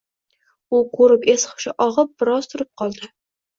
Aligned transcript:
U 0.77 0.79
koʻrib 0.99 1.27
es-xushi 1.35 1.75
ogʻib, 1.87 2.11
biroz 2.25 2.53
turib 2.55 2.73
qoldi. 2.85 3.15